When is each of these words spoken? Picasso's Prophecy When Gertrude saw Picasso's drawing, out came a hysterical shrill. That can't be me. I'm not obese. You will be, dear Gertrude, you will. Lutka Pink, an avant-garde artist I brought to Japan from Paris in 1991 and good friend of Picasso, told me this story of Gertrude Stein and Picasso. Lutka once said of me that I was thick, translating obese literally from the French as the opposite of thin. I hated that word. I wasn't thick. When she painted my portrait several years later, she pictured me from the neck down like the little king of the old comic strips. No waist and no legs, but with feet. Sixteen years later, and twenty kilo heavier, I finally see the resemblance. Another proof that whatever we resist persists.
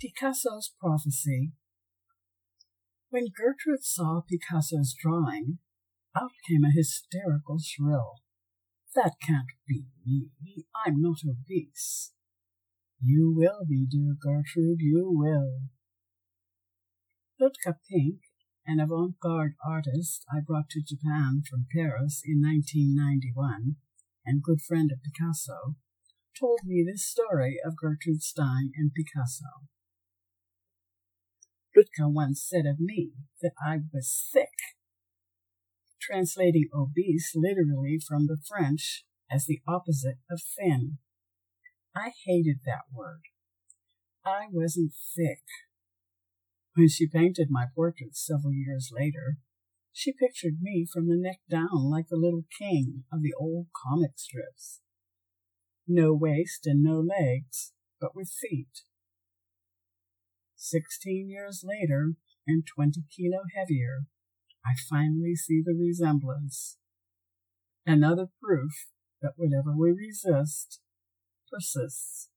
Picasso's 0.00 0.70
Prophecy 0.80 1.54
When 3.10 3.32
Gertrude 3.36 3.82
saw 3.82 4.20
Picasso's 4.20 4.94
drawing, 4.96 5.58
out 6.16 6.30
came 6.48 6.62
a 6.62 6.70
hysterical 6.70 7.58
shrill. 7.58 8.20
That 8.94 9.14
can't 9.20 9.50
be 9.66 9.86
me. 10.06 10.28
I'm 10.86 11.02
not 11.02 11.18
obese. 11.28 12.12
You 13.02 13.34
will 13.36 13.66
be, 13.68 13.88
dear 13.90 14.14
Gertrude, 14.14 14.78
you 14.78 15.10
will. 15.10 15.62
Lutka 17.40 17.74
Pink, 17.90 18.20
an 18.68 18.78
avant-garde 18.78 19.54
artist 19.66 20.24
I 20.32 20.38
brought 20.46 20.70
to 20.70 20.80
Japan 20.80 21.42
from 21.50 21.66
Paris 21.74 22.22
in 22.24 22.40
1991 22.40 23.74
and 24.24 24.44
good 24.44 24.60
friend 24.60 24.92
of 24.92 25.02
Picasso, 25.02 25.74
told 26.38 26.60
me 26.64 26.84
this 26.86 27.04
story 27.04 27.58
of 27.64 27.76
Gertrude 27.76 28.22
Stein 28.22 28.70
and 28.76 28.92
Picasso. 28.94 29.66
Lutka 31.78 32.12
once 32.12 32.44
said 32.44 32.66
of 32.66 32.80
me 32.80 33.12
that 33.40 33.52
I 33.64 33.78
was 33.92 34.28
thick, 34.32 34.50
translating 36.00 36.68
obese 36.74 37.32
literally 37.36 38.00
from 38.04 38.26
the 38.26 38.38
French 38.48 39.04
as 39.30 39.44
the 39.44 39.60
opposite 39.68 40.18
of 40.28 40.40
thin. 40.56 40.98
I 41.94 42.12
hated 42.26 42.60
that 42.64 42.92
word. 42.92 43.20
I 44.24 44.46
wasn't 44.50 44.92
thick. 45.16 45.44
When 46.74 46.88
she 46.88 47.08
painted 47.08 47.48
my 47.50 47.66
portrait 47.72 48.16
several 48.16 48.52
years 48.52 48.90
later, 48.92 49.36
she 49.92 50.12
pictured 50.12 50.60
me 50.60 50.84
from 50.92 51.06
the 51.08 51.16
neck 51.16 51.40
down 51.48 51.90
like 51.90 52.08
the 52.08 52.16
little 52.16 52.44
king 52.58 53.04
of 53.12 53.22
the 53.22 53.34
old 53.38 53.66
comic 53.86 54.12
strips. 54.16 54.80
No 55.86 56.12
waist 56.12 56.66
and 56.66 56.82
no 56.82 57.00
legs, 57.00 57.72
but 58.00 58.16
with 58.16 58.30
feet. 58.30 58.82
Sixteen 60.60 61.30
years 61.30 61.62
later, 61.64 62.14
and 62.44 62.66
twenty 62.66 63.04
kilo 63.16 63.44
heavier, 63.54 64.06
I 64.66 64.74
finally 64.90 65.36
see 65.36 65.62
the 65.64 65.72
resemblance. 65.72 66.78
Another 67.86 68.26
proof 68.42 68.72
that 69.22 69.34
whatever 69.36 69.70
we 69.78 69.92
resist 69.92 70.80
persists. 71.50 72.30